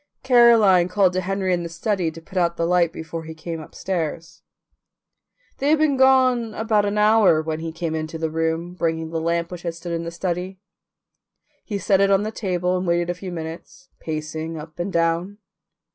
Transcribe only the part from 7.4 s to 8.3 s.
when he came into